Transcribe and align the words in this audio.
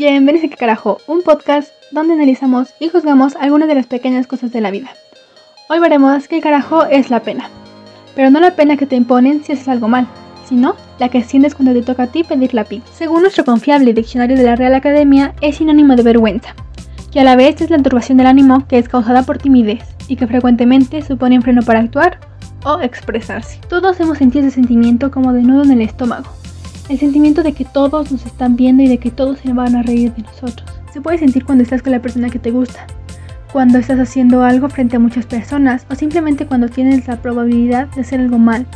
Bienvenidos 0.00 0.46
a 0.46 0.48
¿Qué 0.48 0.56
carajo? 0.56 0.96
Un 1.06 1.20
podcast 1.20 1.72
donde 1.92 2.14
analizamos 2.14 2.70
y 2.80 2.88
juzgamos 2.88 3.36
algunas 3.36 3.68
de 3.68 3.74
las 3.74 3.84
pequeñas 3.84 4.26
cosas 4.26 4.50
de 4.50 4.62
la 4.62 4.70
vida. 4.70 4.88
Hoy 5.68 5.78
veremos 5.78 6.26
qué 6.26 6.40
carajo 6.40 6.86
es 6.86 7.10
la 7.10 7.20
pena. 7.20 7.50
Pero 8.14 8.30
no 8.30 8.40
la 8.40 8.56
pena 8.56 8.78
que 8.78 8.86
te 8.86 8.96
imponen 8.96 9.44
si 9.44 9.52
haces 9.52 9.68
algo 9.68 9.88
mal, 9.88 10.06
sino 10.48 10.74
la 10.98 11.10
que 11.10 11.22
sientes 11.22 11.54
cuando 11.54 11.74
te 11.74 11.82
toca 11.82 12.04
a 12.04 12.06
ti 12.06 12.24
pedir 12.24 12.54
la 12.54 12.64
pizza. 12.64 12.90
Según 12.94 13.20
nuestro 13.20 13.44
confiable 13.44 13.92
diccionario 13.92 14.38
de 14.38 14.44
la 14.44 14.56
Real 14.56 14.74
Academia, 14.74 15.34
es 15.42 15.56
sinónimo 15.56 15.94
de 15.96 16.02
vergüenza, 16.02 16.54
que 17.12 17.20
a 17.20 17.24
la 17.24 17.36
vez 17.36 17.60
es 17.60 17.68
la 17.68 17.76
turbación 17.76 18.16
del 18.16 18.28
ánimo 18.28 18.66
que 18.68 18.78
es 18.78 18.88
causada 18.88 19.24
por 19.24 19.36
timidez 19.36 19.84
y 20.08 20.16
que 20.16 20.26
frecuentemente 20.26 21.02
supone 21.02 21.36
un 21.36 21.42
freno 21.42 21.60
para 21.60 21.80
actuar 21.80 22.20
o 22.64 22.80
expresarse. 22.80 23.60
Todos 23.68 24.00
hemos 24.00 24.16
sentido 24.16 24.46
ese 24.46 24.54
sentimiento 24.54 25.10
como 25.10 25.34
de 25.34 25.42
nudo 25.42 25.64
en 25.64 25.72
el 25.72 25.82
estómago, 25.82 26.30
el 26.90 26.98
sentimiento 26.98 27.44
de 27.44 27.52
que 27.52 27.64
todos 27.64 28.10
nos 28.10 28.26
están 28.26 28.56
viendo 28.56 28.82
y 28.82 28.88
de 28.88 28.98
que 28.98 29.12
todos 29.12 29.38
se 29.38 29.52
van 29.52 29.76
a 29.76 29.82
reír 29.82 30.12
de 30.12 30.22
nosotros. 30.22 30.68
Se 30.92 31.00
puede 31.00 31.18
sentir 31.18 31.44
cuando 31.44 31.62
estás 31.62 31.82
con 31.82 31.92
la 31.92 32.02
persona 32.02 32.30
que 32.30 32.40
te 32.40 32.50
gusta, 32.50 32.84
cuando 33.52 33.78
estás 33.78 34.00
haciendo 34.00 34.42
algo 34.42 34.68
frente 34.68 34.96
a 34.96 34.98
muchas 34.98 35.24
personas 35.24 35.86
o 35.88 35.94
simplemente 35.94 36.46
cuando 36.46 36.68
tienes 36.68 37.06
la 37.06 37.22
probabilidad 37.22 37.86
de 37.94 38.00
hacer 38.00 38.18
algo 38.18 38.38
mal, 38.38 38.66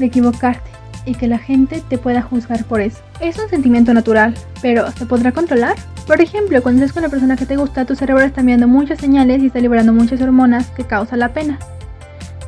de 0.00 0.06
equivocarte 0.06 0.68
y 1.06 1.14
que 1.14 1.28
la 1.28 1.38
gente 1.38 1.80
te 1.88 1.96
pueda 1.96 2.22
juzgar 2.22 2.64
por 2.64 2.80
eso. 2.80 2.98
Es 3.20 3.38
un 3.38 3.48
sentimiento 3.48 3.94
natural, 3.94 4.34
pero 4.60 4.90
¿se 4.90 5.06
podrá 5.06 5.30
controlar? 5.30 5.76
Por 6.08 6.20
ejemplo, 6.20 6.60
cuando 6.64 6.82
estás 6.82 6.92
con 6.92 7.04
la 7.04 7.08
persona 7.08 7.36
que 7.36 7.46
te 7.46 7.56
gusta, 7.56 7.84
tu 7.84 7.94
cerebro 7.94 8.24
está 8.24 8.40
enviando 8.40 8.66
muchas 8.66 8.98
señales 8.98 9.44
y 9.44 9.46
está 9.46 9.60
liberando 9.60 9.92
muchas 9.92 10.20
hormonas 10.20 10.66
que 10.72 10.82
causan 10.82 11.20
la 11.20 11.32
pena. 11.32 11.60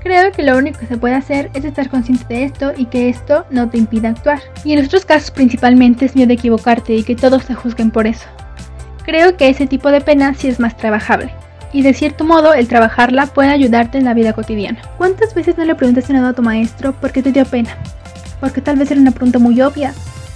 Creo 0.02 0.32
que 0.32 0.42
lo 0.42 0.58
único 0.58 0.80
que 0.80 0.86
se 0.86 0.96
puede 0.96 1.14
hacer 1.14 1.48
es 1.54 1.64
estar 1.64 1.88
consciente 1.88 2.34
de 2.34 2.44
esto 2.44 2.72
y 2.76 2.86
que 2.86 3.08
esto 3.08 3.46
no 3.50 3.70
te 3.70 3.78
impida 3.78 4.08
actuar. 4.08 4.40
Y 4.64 4.72
en 4.72 4.84
otros 4.84 5.04
casos 5.04 5.30
principalmente 5.30 6.06
es 6.06 6.16
miedo 6.16 6.28
de 6.28 6.34
equivocarte 6.34 6.94
y 6.94 7.04
que 7.04 7.14
todos 7.14 7.46
te 7.46 7.54
juzguen 7.54 7.92
por 7.92 8.08
eso. 8.08 8.26
Creo 9.04 9.36
que 9.36 9.48
ese 9.48 9.68
tipo 9.68 9.90
de 9.90 10.00
pena 10.00 10.34
sí 10.34 10.48
es 10.48 10.58
más 10.58 10.76
trabajable. 10.76 11.32
Y 11.72 11.82
de 11.82 11.94
cierto 11.94 12.24
modo 12.24 12.52
el 12.52 12.66
trabajarla 12.66 13.26
puede 13.26 13.50
ayudarte 13.50 13.98
en 13.98 14.04
la 14.04 14.12
vida 14.12 14.32
cotidiana. 14.32 14.82
¿Cuántas 14.98 15.34
veces 15.34 15.56
no 15.56 15.64
le 15.64 15.76
preguntaste 15.76 16.12
nada 16.12 16.30
a 16.30 16.34
tu 16.34 16.42
maestro 16.42 16.92
porque 17.00 17.22
te 17.22 17.30
dio 17.30 17.44
pena? 17.44 17.70
Porque 18.40 18.60
tal 18.60 18.76
vez 18.76 18.90
era 18.90 19.00
una 19.00 19.12
pregunta 19.12 19.38
muy 19.38 19.60
obvia. 19.62 19.94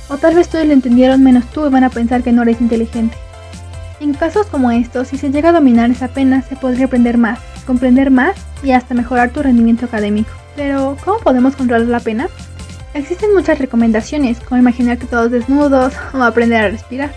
O 0.09 0.17
tal 0.17 0.37
vez 0.37 0.49
todos 0.49 0.65
lo 0.65 0.73
entendieron 0.73 1.25
menos 1.25 1.45
tú 1.47 1.67
y 1.67 1.71
van 1.71 1.83
a 1.83 1.91
pensar 1.91 2.23
que 2.23 2.31
no 2.31 2.43
eres 2.43 2.61
inteligente. 2.61 3.17
En 3.99 4.15
casos 4.15 4.47
como 4.47 4.71
estos, 4.71 5.09
si 5.09 5.19
se 5.19 5.31
llega 5.31 5.49
a 5.49 5.53
dominar 5.53 5.91
esa 5.91 6.07
pena, 6.07 6.43
se 6.43 6.55
podría 6.55 6.87
aprender 6.87 7.19
más, 7.19 7.41
comprender 7.67 8.13
más 8.13 8.37
y 8.63 8.73
hasta 8.73 8.95
mejorar 8.95 9.31
tu 9.31 9.43
rendimiento 9.43 9.87
académico. 9.87 10.31
Pero, 10.55 10.97
¿cómo 11.05 11.19
podemos 11.19 11.57
controlar 11.57 11.87
la 11.87 12.01
pena? 12.01 12.29
Existen 12.95 13.35
muchas 13.35 13.59
recomendaciones, 13.59 14.41
como 14.41 14.61
imaginar 14.61 14.99
que 14.99 15.07
todos 15.07 15.31
desnudos 15.31 15.95
o 16.15 16.23
aprender 16.23 16.65
a 16.65 16.71
respirar. 16.71 17.13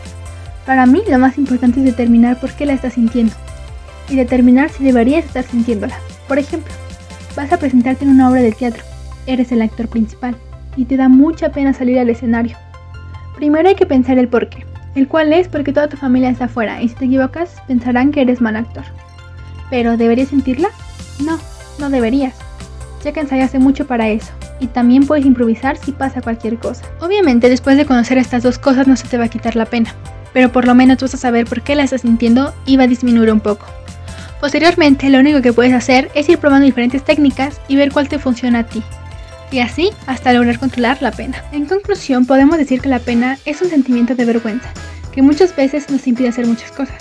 Para 0.66 0.86
mí, 0.86 1.02
lo 1.10 1.20
más 1.20 1.38
importante 1.38 1.80
es 1.80 1.86
determinar 1.86 2.40
por 2.40 2.52
qué 2.52 2.66
la 2.66 2.74
estás 2.74 2.94
sintiendo 2.94 3.34
y 4.10 4.16
determinar 4.16 4.70
si 4.70 4.84
deberías 4.84 5.26
estar 5.26 5.44
sintiéndola. 5.44 5.96
Por 6.28 6.40
ejemplo, 6.40 6.74
vas 7.36 7.52
a 7.52 7.58
presentarte 7.58 8.06
en 8.06 8.12
una 8.12 8.30
obra 8.30 8.42
de 8.42 8.52
teatro, 8.52 8.84
eres 9.26 9.52
el 9.52 9.62
actor 9.62 9.88
principal 9.88 10.36
y 10.76 10.86
te 10.86 10.98
da 10.98 11.10
mucha 11.10 11.52
pena 11.52 11.74
salir 11.74 12.00
al 12.00 12.10
escenario. 12.10 12.58
Primero 13.36 13.70
hay 13.70 13.76
que 13.76 13.86
pensar 13.86 14.18
el 14.18 14.28
por 14.28 14.50
qué 14.50 14.66
el 14.96 15.08
cual 15.08 15.34
es 15.34 15.48
porque 15.48 15.74
toda 15.74 15.88
tu 15.88 15.98
familia 15.98 16.30
está 16.30 16.46
afuera 16.46 16.82
y 16.82 16.90
si 16.90 16.96
te 16.96 17.06
equivocas 17.06 17.56
pensarán 17.68 18.12
que 18.12 18.22
eres 18.22 18.42
mal 18.42 18.56
actor. 18.56 18.84
Pero 19.70 19.98
¿deberías 19.98 20.30
sentirla? 20.30 20.70
No, 21.20 21.40
no 21.78 21.90
deberías, 21.90 22.36
ya 23.04 23.12
que 23.12 23.20
ensayaste 23.20 23.60
mucho 23.60 23.88
para 23.88 24.10
eso, 24.10 24.32
y 24.60 24.68
también 24.68 25.06
puedes 25.06 25.26
improvisar 25.26 25.78
si 25.78 25.92
pasa 25.92 26.22
cualquier 26.22 26.58
cosa. 26.58 26.84
Obviamente 27.00 27.50
después 27.50 27.78
de 27.78 27.86
conocer 27.86 28.18
estas 28.18 28.44
dos 28.44 28.58
cosas 28.58 28.88
no 28.88 28.96
se 28.96 29.08
te 29.08 29.18
va 29.18 29.26
a 29.26 29.30
quitar 29.30 29.56
la 29.56 29.66
pena, 29.66 29.94
pero 30.34 30.52
por 30.52 30.66
lo 30.66 30.76
menos 30.76 31.02
vas 31.02 31.14
a 31.14 31.18
saber 31.18 31.46
por 31.46 31.62
qué 31.62 31.76
la 31.76 31.84
estás 31.84 32.02
sintiendo 32.02 32.54
y 32.66 32.78
va 32.78 32.84
a 32.84 32.88
disminuir 32.88 33.32
un 33.32 33.40
poco. 33.40 33.66
Posteriormente 34.40 35.10
lo 35.10 35.20
único 35.20 35.42
que 35.42 35.52
puedes 35.52 35.74
hacer 35.74 36.10
es 36.14 36.30
ir 36.30 36.38
probando 36.38 36.66
diferentes 36.66 37.04
técnicas 37.04 37.60
y 37.68 37.76
ver 37.76 37.92
cuál 37.92 38.08
te 38.08 38.20
funciona 38.20 38.60
a 38.60 38.64
ti, 38.64 38.82
y 39.52 39.60
así 39.60 39.90
hasta 40.06 40.32
lograr 40.32 40.60
controlar 40.60 41.02
la 41.02 41.12
pena. 41.12 41.44
En 41.52 41.66
conclusión, 41.66 42.26
podemos 42.26 42.58
decir 42.58 42.82
que 42.82 42.90
la 42.90 43.00
pena 43.00 43.38
es 43.46 43.62
un 43.62 43.70
sentimiento 43.70 44.16
de 44.16 44.26
vergüenza, 44.26 44.70
que 45.12 45.22
muchas 45.22 45.56
veces 45.56 45.90
nos 45.90 46.08
impide 46.08 46.30
hacer 46.30 46.48
muchas 46.48 46.72
cosas, 46.72 46.96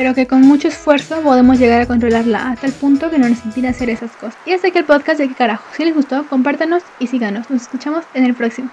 pero 0.00 0.14
que 0.14 0.26
con 0.26 0.40
mucho 0.40 0.68
esfuerzo 0.68 1.20
podemos 1.20 1.58
llegar 1.58 1.82
a 1.82 1.86
controlarla 1.86 2.52
a 2.52 2.56
tal 2.56 2.72
punto 2.72 3.10
que 3.10 3.18
no 3.18 3.28
nos 3.28 3.44
impide 3.44 3.68
hacer 3.68 3.90
esas 3.90 4.10
cosas. 4.12 4.34
Y 4.46 4.52
hasta 4.52 4.68
aquí 4.68 4.78
el 4.78 4.86
podcast 4.86 5.18
de 5.18 5.28
qué 5.28 5.34
carajo. 5.34 5.62
Si 5.76 5.84
les 5.84 5.94
gustó, 5.94 6.26
compártanos 6.26 6.82
y 6.98 7.06
síganos. 7.06 7.50
Nos 7.50 7.60
escuchamos 7.60 8.06
en 8.14 8.24
el 8.24 8.32
próximo. 8.32 8.70